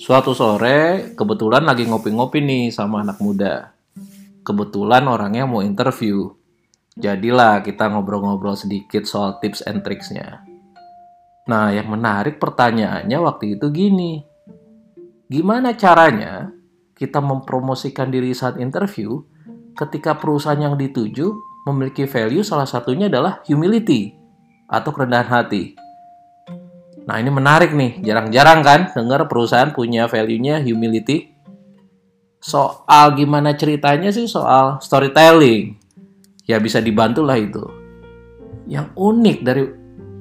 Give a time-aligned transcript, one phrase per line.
[0.00, 3.76] Suatu sore, kebetulan lagi ngopi-ngopi nih sama anak muda.
[4.40, 6.32] Kebetulan orangnya mau interview.
[6.96, 10.40] Jadilah kita ngobrol-ngobrol sedikit soal tips and tricksnya.
[11.52, 14.24] Nah, yang menarik pertanyaannya waktu itu gini.
[15.28, 16.48] Gimana caranya
[16.96, 19.20] kita mempromosikan diri saat interview
[19.76, 21.28] ketika perusahaan yang dituju
[21.68, 24.16] memiliki value salah satunya adalah humility
[24.64, 25.89] atau kerendahan hati.
[27.08, 31.32] Nah ini menarik nih, jarang-jarang kan dengar perusahaan punya value-nya humility.
[32.40, 35.76] Soal gimana ceritanya sih soal storytelling.
[36.44, 37.62] Ya bisa dibantu lah itu.
[38.68, 39.64] Yang unik dari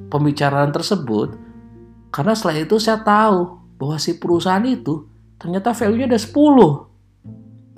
[0.09, 1.35] pembicaraan tersebut,
[2.09, 5.05] karena setelah itu saya tahu bahwa si perusahaan itu
[5.37, 6.89] ternyata value-nya ada 10.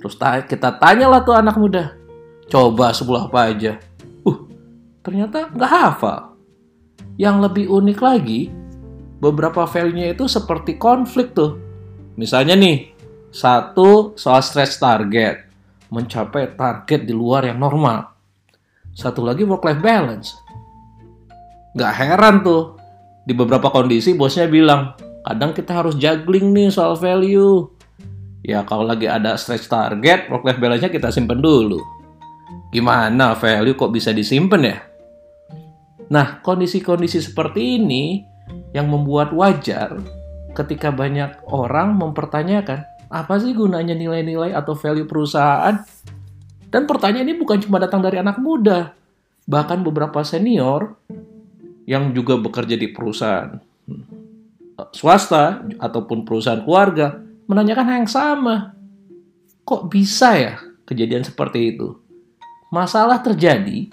[0.02, 0.14] Terus
[0.50, 1.94] kita tanyalah tuh anak muda,
[2.50, 3.78] coba sebelah apa aja.
[4.26, 4.50] Uh,
[5.06, 6.34] ternyata nggak hafal.
[7.14, 8.40] Yang lebih unik lagi,
[9.22, 11.54] beberapa value-nya itu seperti konflik tuh.
[12.18, 12.90] Misalnya nih,
[13.30, 15.46] satu soal stretch target,
[15.94, 18.10] mencapai target di luar yang normal.
[18.90, 20.34] Satu lagi work-life balance.
[21.78, 22.76] Gak heran tuh,
[23.22, 27.70] di beberapa kondisi bosnya bilang, kadang kita harus juggling nih soal value.
[28.42, 31.78] Ya kalau lagi ada stretch target, work-life balance-nya kita simpen dulu.
[32.74, 34.76] Gimana value kok bisa disimpan ya?
[36.10, 38.31] Nah, kondisi-kondisi seperti ini
[38.72, 39.96] yang membuat wajar
[40.52, 45.84] ketika banyak orang mempertanyakan apa sih gunanya nilai-nilai atau value perusahaan.
[46.72, 48.96] Dan pertanyaan ini bukan cuma datang dari anak muda,
[49.44, 50.96] bahkan beberapa senior
[51.84, 53.60] yang juga bekerja di perusahaan
[54.90, 58.74] swasta ataupun perusahaan keluarga menanyakan hal yang sama.
[59.62, 61.94] Kok bisa ya kejadian seperti itu?
[62.74, 63.86] Masalah terjadi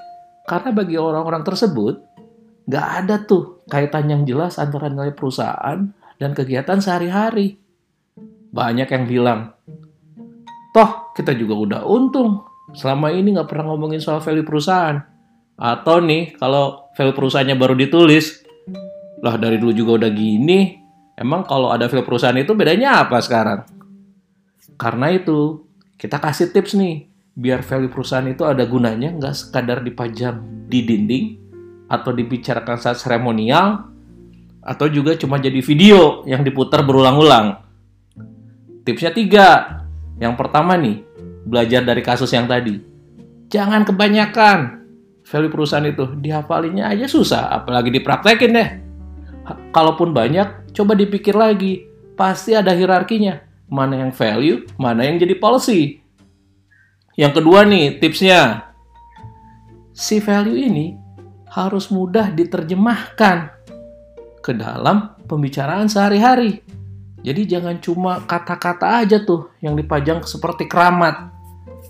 [0.50, 2.02] karena bagi orang-orang tersebut
[2.70, 5.90] nggak ada tuh kaitan yang jelas antara nilai perusahaan
[6.22, 7.58] dan kegiatan sehari-hari.
[8.54, 9.40] Banyak yang bilang,
[10.70, 12.46] toh kita juga udah untung
[12.78, 15.02] selama ini nggak pernah ngomongin soal value perusahaan.
[15.60, 18.46] Atau nih, kalau value perusahaannya baru ditulis,
[19.20, 20.78] lah dari dulu juga udah gini,
[21.18, 23.66] emang kalau ada value perusahaan itu bedanya apa sekarang?
[24.80, 25.68] Karena itu,
[26.00, 30.40] kita kasih tips nih, biar value perusahaan itu ada gunanya, nggak sekadar dipajang
[30.72, 31.49] di dinding,
[31.90, 33.90] atau dibicarakan saat seremonial
[34.62, 37.66] atau juga cuma jadi video yang diputar berulang-ulang.
[38.86, 39.48] Tipsnya tiga.
[40.22, 41.02] Yang pertama nih,
[41.48, 42.78] belajar dari kasus yang tadi.
[43.50, 44.86] Jangan kebanyakan
[45.26, 46.06] value perusahaan itu.
[46.22, 48.70] Dihafalinya aja susah, apalagi dipraktekin deh.
[49.74, 51.88] Kalaupun banyak, coba dipikir lagi.
[52.14, 53.42] Pasti ada hierarkinya.
[53.72, 56.04] Mana yang value, mana yang jadi policy.
[57.18, 58.70] Yang kedua nih, tipsnya.
[59.96, 61.09] Si value ini
[61.68, 63.52] harus mudah diterjemahkan
[64.40, 66.64] ke dalam pembicaraan sehari-hari.
[67.20, 71.36] Jadi jangan cuma kata-kata aja tuh yang dipajang seperti keramat.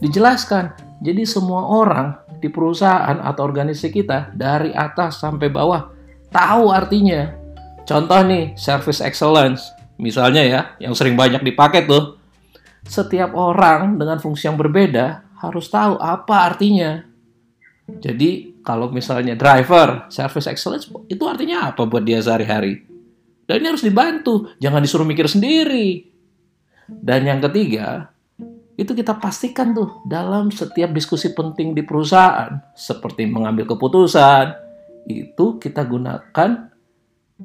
[0.01, 0.73] Dijelaskan.
[0.99, 5.93] Jadi semua orang di perusahaan atau organisasi kita dari atas sampai bawah
[6.33, 7.35] tahu artinya.
[7.85, 9.69] Contoh nih, service excellence.
[9.99, 12.15] Misalnya ya, yang sering banyak dipakai tuh.
[12.87, 17.08] Setiap orang dengan fungsi yang berbeda harus tahu apa artinya.
[17.97, 22.85] Jadi kalau misalnya driver, service excellence, itu artinya apa buat dia sehari-hari?
[23.49, 26.05] Dan ini harus dibantu, jangan disuruh mikir sendiri.
[26.85, 28.13] Dan yang ketiga,
[28.77, 34.53] itu kita pastikan tuh dalam setiap diskusi penting di perusahaan, seperti mengambil keputusan,
[35.09, 36.69] itu kita gunakan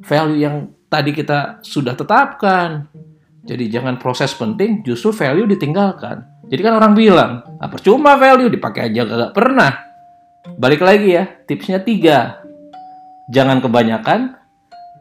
[0.04, 2.86] value yang tadi kita sudah tetapkan.
[3.44, 6.48] Jadi jangan proses penting, justru value ditinggalkan.
[6.48, 9.72] Jadi kan orang bilang, ah, percuma value dipakai aja gak pernah.
[10.44, 12.44] Balik lagi ya, tipsnya tiga.
[13.32, 14.36] Jangan kebanyakan.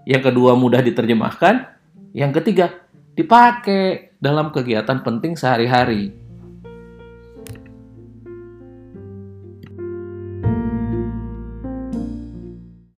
[0.07, 1.67] Yang kedua mudah diterjemahkan.
[2.15, 2.71] Yang ketiga
[3.11, 6.15] dipakai dalam kegiatan penting sehari-hari.